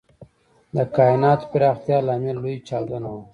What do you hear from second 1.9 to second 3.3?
لامل لوی چاودنه وه.